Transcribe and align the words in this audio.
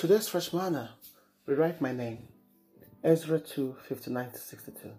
Today's 0.00 0.28
fresh 0.28 0.54
manna, 0.54 0.94
rewrite 1.44 1.82
my 1.82 1.92
name. 1.92 2.28
Ezra 3.04 3.38
2 3.38 3.76
59 3.86 4.32
62. 4.32 4.92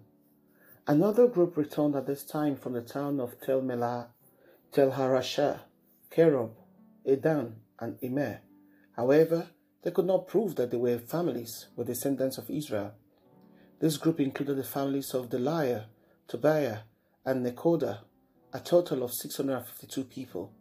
Another 0.86 1.26
group 1.26 1.56
returned 1.56 1.96
at 1.96 2.06
this 2.06 2.22
time 2.22 2.54
from 2.54 2.74
the 2.74 2.82
town 2.82 3.18
of 3.18 3.40
Tel 3.40 3.62
Melah, 3.62 4.10
Tel 4.70 4.92
Harashah, 4.92 5.58
Kerub, 6.08 6.52
Addan, 7.04 7.54
and 7.80 7.98
Immer. 8.00 8.42
However, 8.94 9.48
they 9.82 9.90
could 9.90 10.06
not 10.06 10.28
prove 10.28 10.54
that 10.54 10.70
they 10.70 10.76
were 10.76 10.98
families 11.00 11.66
with 11.74 11.88
descendants 11.88 12.38
of 12.38 12.48
Israel. 12.48 12.92
This 13.80 13.96
group 13.96 14.20
included 14.20 14.56
the 14.56 14.62
families 14.62 15.14
of 15.14 15.30
Delaiah, 15.30 15.86
Tobiah, 16.28 16.82
and 17.26 17.44
Nekoda, 17.44 18.02
a 18.52 18.60
total 18.60 19.02
of 19.02 19.12
652 19.12 20.04
people. 20.04 20.52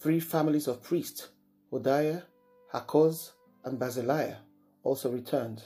Three 0.00 0.18
families 0.18 0.66
of 0.66 0.82
priests, 0.82 1.28
Hodiah, 1.72 2.24
Hakkoz, 2.74 3.30
and 3.64 3.78
Barzillai, 3.78 4.34
also 4.82 5.10
returned. 5.10 5.62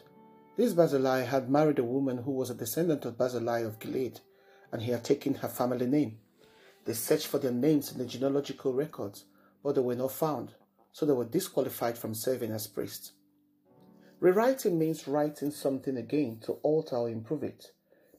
This 0.56 0.72
Barzillai 0.72 1.22
had 1.22 1.50
married 1.50 1.78
a 1.78 1.84
woman 1.84 2.18
who 2.18 2.32
was 2.32 2.50
a 2.50 2.54
descendant 2.54 3.04
of 3.04 3.18
Barzillai 3.18 3.60
of 3.60 3.78
Gilead, 3.78 4.20
and 4.72 4.82
he 4.82 4.92
had 4.92 5.04
taken 5.04 5.34
her 5.34 5.48
family 5.48 5.86
name. 5.86 6.18
They 6.84 6.92
searched 6.92 7.26
for 7.26 7.38
their 7.38 7.52
names 7.52 7.92
in 7.92 7.98
the 7.98 8.06
genealogical 8.06 8.72
records, 8.72 9.24
but 9.62 9.74
they 9.74 9.80
were 9.80 9.94
not 9.94 10.12
found, 10.12 10.54
so 10.92 11.06
they 11.06 11.12
were 11.12 11.24
disqualified 11.24 11.96
from 11.96 12.14
serving 12.14 12.52
as 12.52 12.66
priests. 12.66 13.12
Rewriting 14.20 14.78
means 14.78 15.08
writing 15.08 15.50
something 15.50 15.96
again 15.96 16.38
to 16.44 16.52
alter 16.62 16.96
or 16.96 17.08
improve 17.08 17.42
it, 17.42 17.72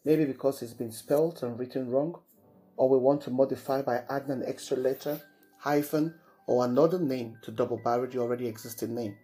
maybe 0.04 0.26
because 0.26 0.62
it's 0.62 0.74
been 0.74 0.92
spelled 0.92 1.42
and 1.42 1.58
written 1.58 1.90
wrong, 1.90 2.20
or 2.78 2.90
we 2.90 2.98
want 2.98 3.22
to 3.22 3.32
modify 3.32 3.82
by 3.82 4.04
adding 4.10 4.32
an 4.32 4.44
extra 4.46 4.78
letter, 4.78 5.22
hyphen, 5.60 6.14
or 6.48 6.66
another 6.66 7.00
name 7.00 7.38
to 7.42 7.52
double 7.52 7.78
barrel 7.78 8.08
the 8.08 8.20
already 8.20 8.48
existing 8.48 8.94
name. 8.94 9.18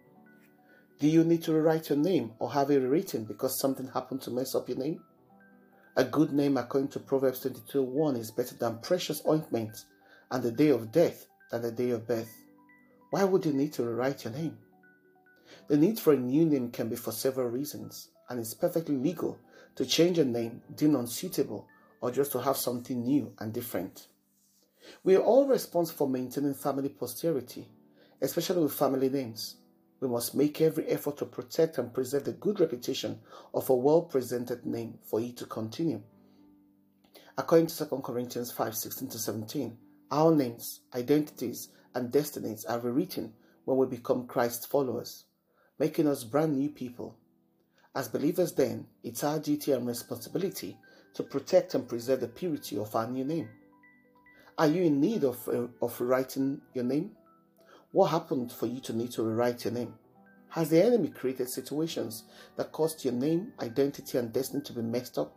Do 1.02 1.08
you 1.08 1.24
need 1.24 1.42
to 1.42 1.52
rewrite 1.52 1.88
your 1.88 1.98
name 1.98 2.30
or 2.38 2.52
have 2.52 2.70
it 2.70 2.78
rewritten 2.78 3.24
because 3.24 3.58
something 3.58 3.88
happened 3.88 4.22
to 4.22 4.30
mess 4.30 4.54
up 4.54 4.68
your 4.68 4.78
name? 4.78 5.02
A 5.96 6.04
good 6.04 6.32
name, 6.32 6.56
according 6.56 6.90
to 6.90 7.00
Proverbs 7.00 7.40
22 7.40 7.82
1, 7.82 8.14
is 8.14 8.30
better 8.30 8.54
than 8.54 8.78
precious 8.78 9.20
ointment, 9.26 9.86
and 10.30 10.44
the 10.44 10.52
day 10.52 10.68
of 10.68 10.92
death 10.92 11.26
than 11.50 11.62
the 11.62 11.72
day 11.72 11.90
of 11.90 12.06
birth. 12.06 12.32
Why 13.10 13.24
would 13.24 13.44
you 13.44 13.52
need 13.52 13.72
to 13.72 13.82
rewrite 13.82 14.22
your 14.22 14.32
name? 14.32 14.56
The 15.66 15.76
need 15.76 15.98
for 15.98 16.12
a 16.12 16.16
new 16.16 16.44
name 16.44 16.70
can 16.70 16.88
be 16.88 16.94
for 16.94 17.10
several 17.10 17.48
reasons, 17.48 18.10
and 18.28 18.38
it's 18.38 18.54
perfectly 18.54 18.94
legal 18.94 19.40
to 19.74 19.84
change 19.84 20.20
a 20.20 20.24
name 20.24 20.62
deemed 20.76 20.94
unsuitable 20.94 21.66
or 22.00 22.12
just 22.12 22.30
to 22.30 22.40
have 22.40 22.56
something 22.56 23.02
new 23.02 23.32
and 23.40 23.52
different. 23.52 24.06
We 25.02 25.16
are 25.16 25.22
all 25.22 25.48
responsible 25.48 26.06
for 26.06 26.08
maintaining 26.08 26.54
family 26.54 26.90
posterity, 26.90 27.66
especially 28.20 28.62
with 28.62 28.74
family 28.74 29.08
names. 29.08 29.56
We 30.02 30.08
must 30.08 30.34
make 30.34 30.60
every 30.60 30.88
effort 30.88 31.18
to 31.18 31.24
protect 31.24 31.78
and 31.78 31.94
preserve 31.94 32.24
the 32.24 32.32
good 32.32 32.58
reputation 32.58 33.20
of 33.54 33.70
a 33.70 33.74
well 33.76 34.02
presented 34.02 34.66
name 34.66 34.98
for 35.04 35.20
it 35.20 35.36
to 35.36 35.46
continue. 35.46 36.02
According 37.38 37.68
to 37.68 37.88
2 37.88 38.02
Corinthians 38.02 38.50
5 38.50 38.76
16 38.76 39.08
to 39.10 39.18
17, 39.18 39.78
our 40.10 40.34
names, 40.34 40.80
identities, 40.92 41.68
and 41.94 42.10
destinies 42.10 42.64
are 42.64 42.80
rewritten 42.80 43.32
when 43.64 43.76
we 43.76 43.86
become 43.86 44.26
Christ's 44.26 44.66
followers, 44.66 45.26
making 45.78 46.08
us 46.08 46.24
brand 46.24 46.56
new 46.56 46.70
people. 46.70 47.16
As 47.94 48.08
believers, 48.08 48.54
then, 48.54 48.88
it's 49.04 49.22
our 49.22 49.38
duty 49.38 49.70
and 49.70 49.86
responsibility 49.86 50.76
to 51.14 51.22
protect 51.22 51.76
and 51.76 51.88
preserve 51.88 52.22
the 52.22 52.26
purity 52.26 52.76
of 52.76 52.96
our 52.96 53.06
new 53.06 53.24
name. 53.24 53.48
Are 54.58 54.66
you 54.66 54.82
in 54.82 55.00
need 55.00 55.22
of, 55.22 55.46
uh, 55.46 55.68
of 55.80 56.00
rewriting 56.00 56.60
your 56.74 56.84
name? 56.84 57.12
What 57.92 58.06
happened 58.06 58.50
for 58.50 58.66
you 58.66 58.80
to 58.80 58.94
need 58.94 59.10
to 59.12 59.22
rewrite 59.22 59.66
your 59.66 59.74
name? 59.74 59.92
Has 60.48 60.70
the 60.70 60.82
enemy 60.82 61.08
created 61.08 61.50
situations 61.50 62.24
that 62.56 62.72
caused 62.72 63.04
your 63.04 63.12
name, 63.12 63.52
identity, 63.60 64.16
and 64.16 64.32
destiny 64.32 64.62
to 64.62 64.72
be 64.72 64.80
messed 64.80 65.18
up? 65.18 65.36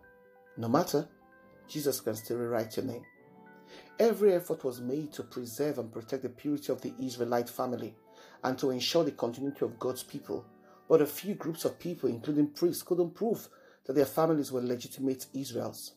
No 0.55 0.69
matter, 0.69 1.05
Jesus 1.67 1.99
can 1.99 2.15
still 2.15 2.37
rewrite 2.37 2.77
your 2.77 2.85
name. 2.85 3.03
Every 3.99 4.33
effort 4.33 4.63
was 4.63 4.79
made 4.79 5.11
to 5.13 5.23
preserve 5.23 5.79
and 5.79 5.91
protect 5.91 6.23
the 6.23 6.29
purity 6.29 6.71
of 6.71 6.81
the 6.81 6.93
Israelite 6.97 7.49
family 7.49 7.93
and 8.41 8.57
to 8.57 8.69
ensure 8.69 9.03
the 9.03 9.11
continuity 9.11 9.65
of 9.65 9.77
God's 9.77 10.03
people. 10.03 10.45
But 10.87 11.01
a 11.01 11.05
few 11.05 11.35
groups 11.35 11.65
of 11.65 11.77
people, 11.77 12.07
including 12.07 12.51
priests, 12.51 12.83
couldn't 12.83 13.15
prove 13.15 13.49
that 13.85 13.93
their 13.93 14.05
families 14.05 14.53
were 14.53 14.61
legitimate 14.61 15.25
Israels. 15.33 15.95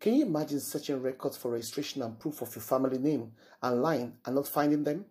Can 0.00 0.14
you 0.14 0.24
imagine 0.24 0.60
searching 0.60 1.02
records 1.02 1.36
for 1.36 1.50
registration 1.50 2.00
and 2.00 2.18
proof 2.18 2.40
of 2.40 2.54
your 2.56 2.62
family 2.62 2.96
name 2.96 3.32
and 3.62 3.82
line 3.82 4.14
and 4.24 4.34
not 4.34 4.48
finding 4.48 4.82
them? 4.82 5.04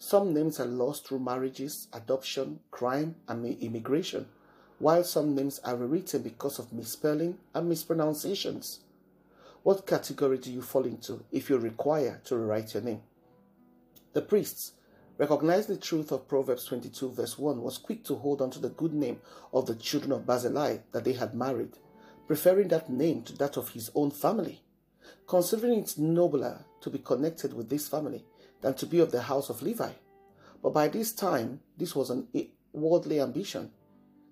Some 0.00 0.32
names 0.32 0.60
are 0.60 0.66
lost 0.66 1.06
through 1.08 1.18
marriages, 1.18 1.88
adoption, 1.92 2.60
crime, 2.70 3.16
and 3.26 3.44
immigration, 3.44 4.26
while 4.78 5.02
some 5.02 5.34
names 5.34 5.58
are 5.64 5.74
rewritten 5.74 6.22
because 6.22 6.60
of 6.60 6.72
misspelling 6.72 7.38
and 7.52 7.68
mispronunciations. 7.68 8.78
What 9.64 9.88
category 9.88 10.38
do 10.38 10.52
you 10.52 10.62
fall 10.62 10.84
into 10.84 11.24
if 11.32 11.50
you 11.50 11.58
require 11.58 12.20
to 12.24 12.36
rewrite 12.36 12.74
your 12.74 12.84
name? 12.84 13.02
The 14.12 14.22
priests, 14.22 14.72
recognizing 15.18 15.74
the 15.74 15.80
truth 15.80 16.12
of 16.12 16.28
Proverbs 16.28 16.64
22, 16.66 17.10
verse 17.10 17.36
1, 17.36 17.60
was 17.60 17.76
quick 17.76 18.04
to 18.04 18.14
hold 18.14 18.40
on 18.40 18.50
to 18.50 18.60
the 18.60 18.68
good 18.68 18.94
name 18.94 19.20
of 19.52 19.66
the 19.66 19.74
children 19.74 20.12
of 20.12 20.24
Barzillai 20.24 20.78
that 20.92 21.02
they 21.02 21.14
had 21.14 21.34
married, 21.34 21.76
preferring 22.28 22.68
that 22.68 22.88
name 22.88 23.22
to 23.24 23.32
that 23.38 23.56
of 23.56 23.70
his 23.70 23.90
own 23.96 24.12
family, 24.12 24.62
considering 25.26 25.80
it 25.80 25.98
nobler 25.98 26.64
to 26.82 26.88
be 26.88 27.00
connected 27.00 27.52
with 27.52 27.68
this 27.68 27.88
family 27.88 28.24
than 28.60 28.74
to 28.74 28.86
be 28.86 29.00
of 29.00 29.12
the 29.12 29.22
house 29.22 29.50
of 29.50 29.62
Levi. 29.62 29.90
But 30.62 30.74
by 30.74 30.88
this 30.88 31.12
time, 31.12 31.60
this 31.76 31.94
was 31.94 32.10
an 32.10 32.28
worldly 32.72 33.20
ambition. 33.20 33.70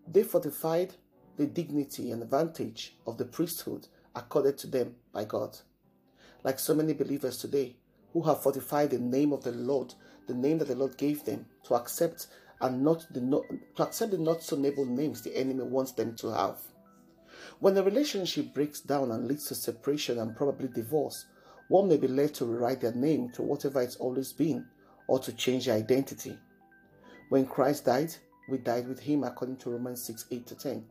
They 0.06 0.22
fortified 0.22 0.94
the 1.36 1.46
dignity 1.46 2.10
and 2.10 2.22
advantage 2.22 2.96
of 3.06 3.18
the 3.18 3.24
priesthood 3.24 3.88
accorded 4.14 4.58
to 4.58 4.66
them 4.66 4.96
by 5.12 5.24
God. 5.24 5.58
Like 6.42 6.58
so 6.58 6.74
many 6.74 6.94
believers 6.94 7.38
today 7.38 7.76
who 8.12 8.22
have 8.22 8.42
fortified 8.42 8.90
the 8.90 8.98
name 8.98 9.32
of 9.32 9.44
the 9.44 9.52
Lord, 9.52 9.94
the 10.26 10.34
name 10.34 10.58
that 10.58 10.68
the 10.68 10.74
Lord 10.74 10.96
gave 10.96 11.24
them, 11.24 11.46
to 11.64 11.74
accept 11.74 12.28
and 12.60 12.82
not 12.82 13.06
the 13.12 13.20
to 13.76 13.82
accept 13.82 14.12
the 14.12 14.18
not 14.18 14.42
so 14.42 14.56
noble 14.56 14.86
names 14.86 15.20
the 15.20 15.36
enemy 15.36 15.62
wants 15.62 15.92
them 15.92 16.14
to 16.16 16.28
have. 16.28 16.58
When 17.60 17.76
a 17.76 17.82
relationship 17.82 18.54
breaks 18.54 18.80
down 18.80 19.10
and 19.10 19.28
leads 19.28 19.46
to 19.48 19.54
separation 19.54 20.18
and 20.18 20.36
probably 20.36 20.68
divorce, 20.68 21.26
one 21.68 21.88
may 21.88 21.96
be 21.96 22.08
led 22.08 22.34
to 22.34 22.44
rewrite 22.44 22.80
their 22.80 22.92
name 22.92 23.30
to 23.30 23.42
whatever 23.42 23.80
it's 23.80 23.96
always 23.96 24.32
been 24.32 24.66
or 25.08 25.18
to 25.18 25.32
change 25.32 25.66
their 25.66 25.76
identity. 25.76 26.38
When 27.28 27.46
Christ 27.46 27.86
died, 27.86 28.14
we 28.48 28.58
died 28.58 28.88
with 28.88 29.00
him 29.00 29.24
according 29.24 29.56
to 29.58 29.70
Romans 29.70 30.02
6 30.04 30.26
8 30.30 30.46
to 30.46 30.54
10, 30.54 30.84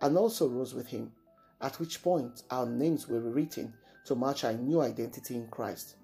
and 0.00 0.16
also 0.16 0.48
rose 0.48 0.74
with 0.74 0.88
him, 0.88 1.12
at 1.60 1.78
which 1.78 2.02
point 2.02 2.42
our 2.50 2.66
names 2.66 3.08
were 3.08 3.20
rewritten 3.20 3.74
to 4.06 4.16
match 4.16 4.44
our 4.44 4.54
new 4.54 4.80
identity 4.80 5.36
in 5.36 5.46
Christ. 5.48 5.96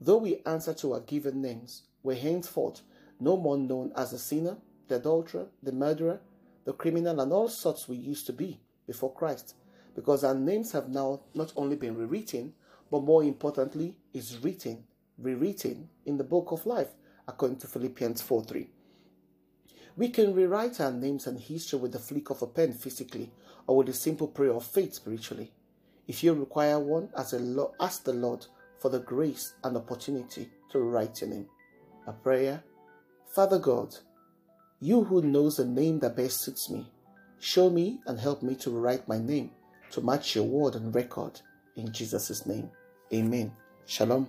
Though 0.00 0.18
we 0.18 0.42
answer 0.46 0.74
to 0.74 0.94
our 0.94 1.00
given 1.00 1.42
names, 1.42 1.82
we're 2.02 2.16
henceforth 2.16 2.82
no 3.20 3.36
more 3.36 3.58
known 3.58 3.92
as 3.96 4.12
the 4.12 4.18
sinner, 4.18 4.56
the 4.88 4.96
adulterer, 4.96 5.46
the 5.62 5.72
murderer, 5.72 6.20
the 6.64 6.72
criminal, 6.72 7.20
and 7.20 7.32
all 7.32 7.48
sorts 7.48 7.88
we 7.88 7.96
used 7.96 8.26
to 8.26 8.32
be 8.32 8.60
before 8.86 9.12
Christ, 9.12 9.54
because 9.94 10.24
our 10.24 10.34
names 10.34 10.72
have 10.72 10.88
now 10.88 11.20
not 11.34 11.52
only 11.56 11.76
been 11.76 11.96
rewritten, 11.96 12.54
but 12.90 13.02
more 13.02 13.22
importantly, 13.22 13.96
is 14.12 14.38
written, 14.38 14.84
rewritten 15.18 15.88
in 16.06 16.16
the 16.16 16.24
book 16.24 16.52
of 16.52 16.66
life, 16.66 16.88
according 17.26 17.58
to 17.58 17.66
Philippians 17.66 18.22
4 18.22 18.44
3. 18.44 18.68
We 19.96 20.08
can 20.10 20.34
rewrite 20.34 20.80
our 20.80 20.92
names 20.92 21.26
and 21.26 21.40
history 21.40 21.78
with 21.78 21.92
the 21.92 21.98
flick 21.98 22.30
of 22.30 22.42
a 22.42 22.46
pen 22.46 22.72
physically 22.72 23.30
or 23.66 23.78
with 23.78 23.88
a 23.88 23.92
simple 23.92 24.28
prayer 24.28 24.54
of 24.54 24.64
faith 24.64 24.94
spiritually. 24.94 25.50
If 26.06 26.22
you 26.22 26.32
require 26.32 26.78
one, 26.78 27.10
as 27.16 27.32
a 27.32 27.38
Lord, 27.38 27.72
ask 27.80 28.04
the 28.04 28.12
Lord 28.12 28.46
for 28.78 28.88
the 28.90 29.00
grace 29.00 29.54
and 29.64 29.76
opportunity 29.76 30.48
to 30.70 30.78
write 30.78 31.20
your 31.20 31.30
name. 31.30 31.48
A 32.06 32.12
prayer 32.12 32.62
Father 33.34 33.58
God, 33.58 33.94
you 34.80 35.04
who 35.04 35.20
knows 35.20 35.56
the 35.56 35.64
name 35.64 35.98
that 35.98 36.16
best 36.16 36.40
suits 36.40 36.70
me, 36.70 36.86
show 37.40 37.68
me 37.68 38.00
and 38.06 38.18
help 38.18 38.42
me 38.42 38.54
to 38.54 38.70
write 38.70 39.06
my 39.06 39.18
name 39.18 39.50
to 39.90 40.00
match 40.00 40.34
your 40.34 40.44
word 40.44 40.74
and 40.74 40.94
record. 40.94 41.40
In 41.78 41.92
Jesus' 41.92 42.44
name, 42.46 42.70
amen. 43.14 43.52
Shalom. 43.86 44.28